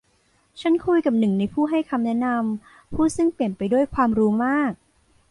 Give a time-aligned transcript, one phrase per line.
[0.61, 4.71] ฉันคุยกับหนึ่งในผู้ให้คำแนะนำ ผู้ซึ่งเปี่ยมไปด้วยความรู้มาก